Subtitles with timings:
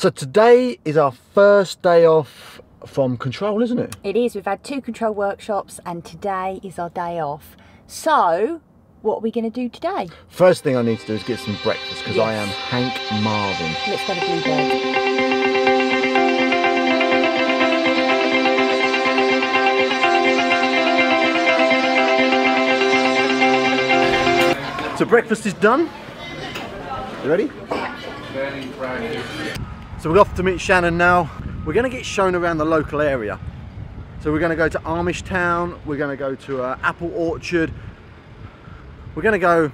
[0.00, 3.96] So today is our first day off from control, isn't it?
[4.02, 4.34] It is.
[4.34, 7.54] We've had two control workshops and today is our day off.
[7.86, 8.62] So,
[9.02, 10.08] what are we going to do today?
[10.30, 13.74] First thing I need to do is get some breakfast because I am Hank Marvin.
[13.88, 14.72] Let's go to Bluebird.
[24.96, 25.90] So breakfast is done.
[27.22, 27.50] You ready?
[30.00, 31.30] So we're off to meet Shannon now.
[31.66, 33.38] We're to get shown around the local area.
[34.22, 35.78] So we're to go to Amish Town.
[35.84, 37.70] We're to go to uh, Apple Orchard.
[39.14, 39.70] We're to go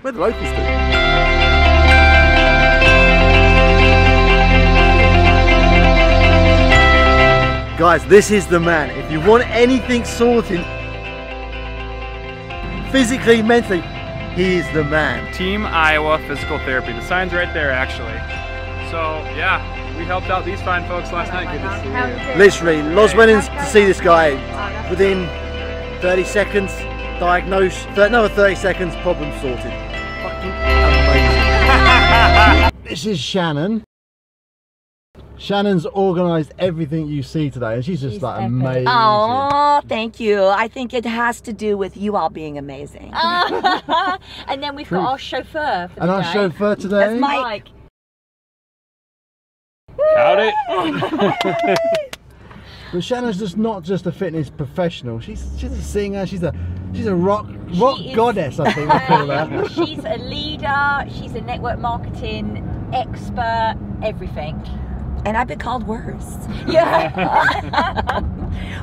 [0.00, 0.56] where the locals do.
[7.78, 8.88] Guys, this is the man.
[8.98, 10.64] If you want anything sorted,
[12.90, 13.82] physically, mentally,
[14.34, 15.34] he is the man.
[15.34, 16.94] Team Iowa Physical Therapy.
[16.94, 18.47] The sign's right there, actually.
[18.90, 19.60] So, yeah,
[19.98, 21.52] we helped out these fine folks last night.
[21.52, 21.88] Good to see
[22.32, 22.38] you.
[22.38, 24.30] Literally, Loz went in to see this guy
[24.88, 25.26] within
[26.00, 26.72] 30 seconds,
[27.20, 29.72] diagnosed, th- another 30 seconds, problem sorted.
[30.22, 30.50] Fucking
[31.12, 32.72] amazing.
[32.84, 33.84] this is Shannon.
[35.36, 38.46] Shannon's organised everything you see today, and she's just She's like epic.
[38.48, 38.84] amazing.
[38.88, 40.44] Oh, thank you.
[40.44, 43.12] I think it has to do with you all being amazing.
[43.14, 46.32] and then we've got our chauffeur for the And our day.
[46.32, 47.68] chauffeur today, That's Mike.
[50.16, 50.50] Howdy.
[52.92, 55.20] but Shannon's just not just a fitness professional.
[55.20, 56.26] She's she's a singer.
[56.26, 56.52] She's a
[56.94, 58.58] she's a rock rock is- goddess.
[58.60, 59.68] I think we call her.
[59.74, 62.64] she's a leader, she's a network marketing
[62.94, 64.60] expert, everything.
[65.24, 66.36] And I've been called worse.
[66.68, 68.20] Yeah.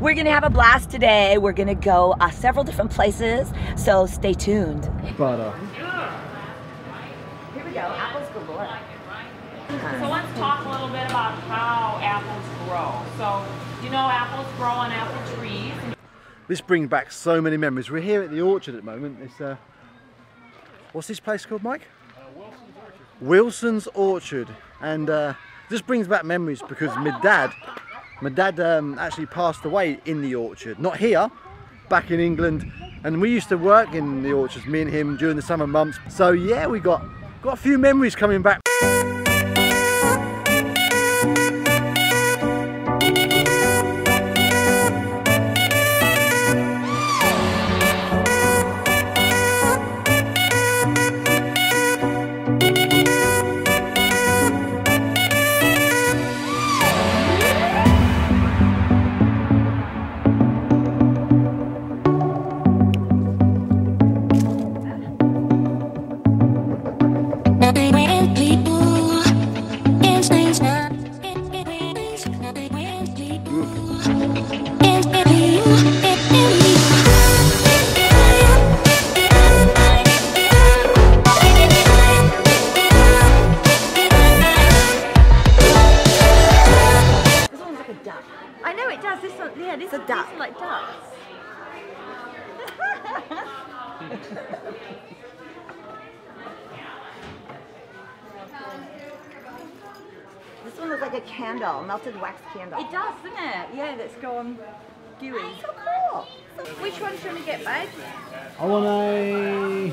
[0.00, 1.36] We're going to have a blast today.
[1.38, 3.52] We're going to go uh, several different places.
[3.76, 4.88] So stay tuned.
[5.18, 5.52] But uh,
[7.54, 7.80] Here we go.
[7.80, 8.68] Apples galore.
[9.72, 12.92] So let's talk a little bit about how apples grow.
[13.16, 13.42] So,
[13.82, 15.72] you know apples grow on apple trees.
[16.46, 17.90] this brings back so many memories.
[17.90, 19.18] We're here at the orchard at the moment.
[19.22, 19.56] It's uh,
[20.92, 21.88] what's this place called, Mike?
[23.22, 24.48] Wilson's Orchard,
[24.82, 25.34] and uh,
[25.70, 27.52] this brings back memories because my dad,
[28.20, 31.30] my dad um, actually passed away in the orchard, not here,
[31.88, 32.70] back in England,
[33.04, 35.98] and we used to work in the orchards, me and him, during the summer months.
[36.10, 37.04] So yeah, we got
[37.42, 38.61] got a few memories coming back.
[89.64, 89.90] It does.
[89.90, 90.28] This one, yeah, this a these duck.
[90.28, 91.06] are like ducks.
[100.64, 102.80] This one looks like a candle, melted wax candle.
[102.80, 103.68] It does, doesn't it?
[103.74, 104.56] Yeah, that's gone
[105.20, 105.40] gooey.
[105.42, 105.74] Oh, so
[106.64, 106.74] cool.
[106.82, 107.88] Which one should we get, babe?
[108.60, 109.92] I want a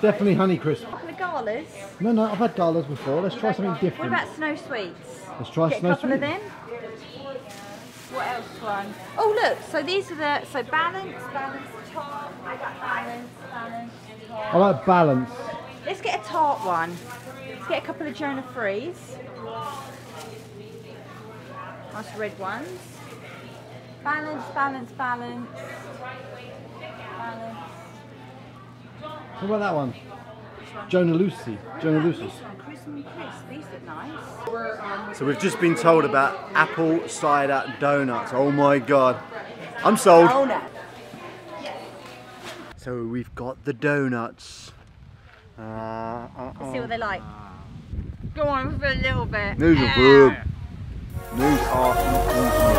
[0.00, 0.84] definitely honey crisp.
[1.06, 1.66] The galas.
[2.00, 3.20] No, no, I've had galas before.
[3.20, 4.10] Let's try something different.
[4.10, 5.20] What about snow sweets?
[5.38, 6.28] Let's try Get snow a couple of sweet.
[6.30, 6.40] them.
[8.12, 8.94] What else one?
[9.16, 12.32] Oh look, so these are the so balance, balance, top.
[12.44, 13.92] I got balance, balance.
[14.32, 15.30] I like balance.
[15.86, 16.96] Let's get a tart one.
[17.48, 19.16] Let's get a couple of Jonah Freeze.
[21.92, 22.80] Nice red ones.
[24.02, 25.48] Balance, balance, balance.
[27.16, 27.58] Balance.
[29.38, 29.94] What about that one?
[30.88, 31.58] Jonah Lucy.
[31.80, 32.30] Jonah Lucy.
[32.58, 33.48] Crisp and crisp.
[33.48, 35.16] These look nice.
[35.16, 38.32] So we've just been told about apple cider donuts.
[38.32, 39.20] Oh my god.
[39.84, 40.28] I'm sold.
[40.28, 40.62] Donut.
[42.76, 44.72] So we've got the donuts.
[45.58, 46.80] Uh, uh, See uh.
[46.80, 47.22] what they like.
[48.34, 49.58] Go on for a little bit.
[49.58, 50.36] These are good.
[51.36, 52.69] These are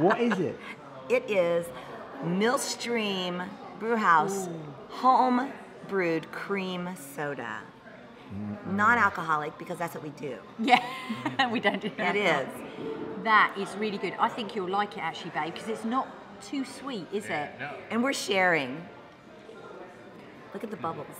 [0.00, 0.58] what is it?
[1.10, 1.66] It is
[2.24, 3.42] Millstream
[3.80, 4.48] Brewhouse
[4.90, 5.50] home
[5.88, 7.62] brewed cream soda.
[8.70, 10.38] Non alcoholic because that's what we do.
[10.60, 10.80] Yeah,
[11.50, 12.14] we don't do that.
[12.14, 12.48] It is.
[13.24, 14.14] That is really good.
[14.20, 16.06] I think you'll like it actually, babe, because it's not
[16.40, 17.50] too sweet, is it?
[17.58, 17.74] No.
[17.90, 18.86] And we're sharing.
[20.54, 21.16] Look at the bubbles.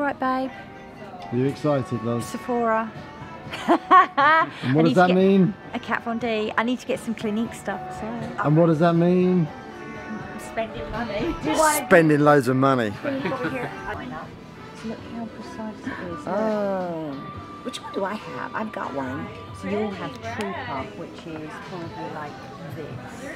[0.00, 0.50] You right, babe?
[1.30, 2.24] Are you excited, Loz?
[2.24, 2.90] Sephora.
[3.68, 5.52] And what does that mean?
[5.74, 6.50] A Kat Von D.
[6.56, 9.46] I need to get some Clinique stuff, so And what does that mean?
[10.38, 11.34] Spending money.
[11.86, 12.94] Spending loads of money.
[13.04, 16.26] Look how precise it is.
[16.26, 17.12] Oh.
[17.64, 18.54] Which one do I have?
[18.54, 19.28] I've got one.
[19.60, 22.32] So you'll have True Puff, which is probably like
[22.74, 23.34] this.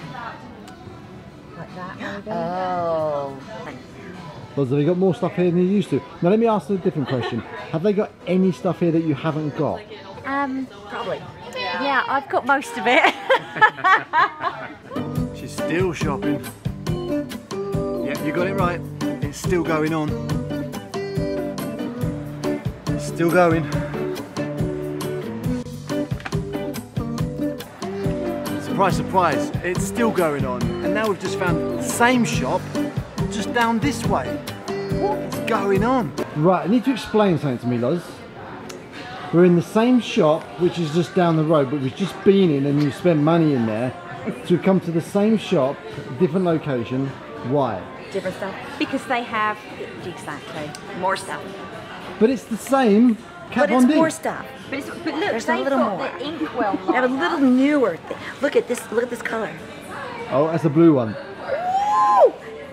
[1.59, 2.31] Like that, maybe?
[2.31, 3.39] Oh.
[4.57, 6.01] Loz, have they got more stuff here than you used to?
[6.23, 7.41] Now let me ask a different question.
[7.73, 9.81] Have they got any stuff here that you haven't got?
[10.25, 11.21] Um, Probably.
[11.57, 13.15] yeah, I've got most of it.
[15.37, 16.41] She's still shopping.
[16.89, 18.81] Yeah, you got it right.
[19.23, 20.09] It's still going on.
[22.87, 23.65] It's still going.
[28.63, 30.63] Surprise, surprise, it's still going on.
[30.63, 32.61] And now we've just found the same shop
[33.35, 34.27] just down this way.
[35.01, 36.15] What is going on?
[36.37, 38.03] Right, I need to explain something to me, Loz.
[39.33, 42.51] We're in the same shop, which is just down the road, but we've just been
[42.51, 43.93] in and you spent money in there.
[44.47, 45.77] To come to the same shop,
[46.19, 47.09] different location.
[47.51, 47.83] Why?
[48.13, 48.55] Different stuff.
[48.79, 49.59] because they have
[50.05, 50.71] Exactly.
[51.01, 51.43] More stuff.
[52.21, 53.17] But it's the same
[53.51, 54.47] Kat But it's more stuff.
[54.71, 55.99] But, it's, but look, There's a little more.
[55.99, 58.17] the inkwell They have a little newer thing.
[58.41, 58.91] Look at this.
[58.93, 59.53] Look at this color.
[60.31, 61.15] Oh, that's a blue one.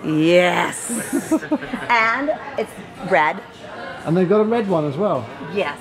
[0.04, 0.90] Yes.
[1.90, 2.72] and it's
[3.12, 3.42] red.
[4.06, 5.28] And they've got a red one as well.
[5.54, 5.78] Yes.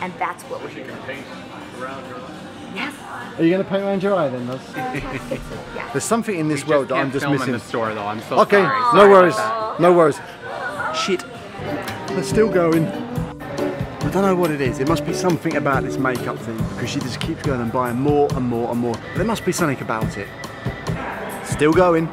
[0.00, 0.86] And that's what we're doing.
[2.74, 2.94] Yes.
[3.38, 4.60] Are you going to paint around your eye then, Loz?
[5.92, 7.48] There's something in this world that I'm just film missing.
[7.48, 8.06] in the store though.
[8.06, 8.96] I'm so Okay, sorry.
[8.96, 9.34] no worries.
[9.34, 9.80] about.
[9.80, 10.20] No worries.
[10.94, 11.24] Shit.
[12.08, 12.86] They're still going.
[12.86, 14.80] I don't know what it is.
[14.80, 17.96] It must be something about this makeup thing because she just keeps going and buying
[18.00, 18.94] more and more and more.
[19.14, 20.28] There must be something about it.
[21.44, 22.08] Still going.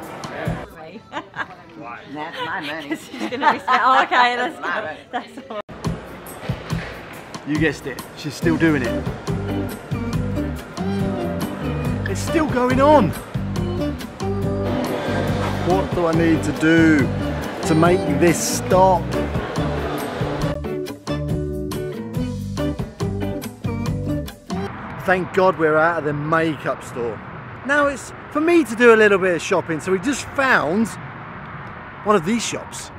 [1.86, 2.90] That's my money.
[2.90, 4.98] She's gonna be saying, oh, okay, that's good.
[5.12, 5.62] That's all.
[7.48, 8.04] You guessed it.
[8.18, 9.04] She's still doing it.
[12.10, 13.10] It's still going on.
[15.70, 16.98] What do I need to do
[17.68, 19.04] to make this stop?
[25.06, 27.20] Thank God we're out of the makeup store.
[27.68, 30.88] Now it's for me to do a little bit of shopping, so we just found
[32.06, 32.92] one of these shops.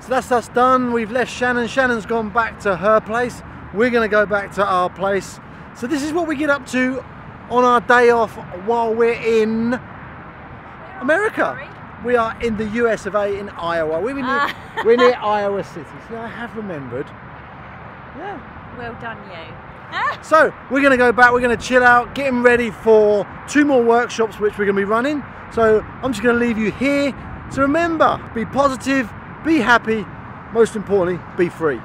[0.00, 0.92] So that's us done.
[0.92, 1.68] We've left Shannon.
[1.68, 3.42] Shannon's gone back to her place.
[3.72, 5.38] We're going to go back to our place.
[5.76, 7.04] So this is what we get up to
[7.50, 8.34] on our day off
[8.66, 9.78] while we're in
[11.00, 11.68] America.
[12.04, 14.00] We are in the US of A in Iowa.
[14.00, 14.82] We're near, ah.
[14.84, 15.86] we're near Iowa City.
[16.08, 17.06] See, I have remembered.
[18.16, 18.40] Yeah.
[18.76, 19.71] Well done, you.
[20.22, 21.32] So we're going to go back.
[21.32, 24.80] We're going to chill out, getting ready for two more workshops which we're going to
[24.80, 25.22] be running.
[25.52, 27.14] So I'm just going to leave you here.
[27.50, 29.12] So remember, be positive,
[29.44, 30.06] be happy,
[30.52, 31.80] most importantly, be free.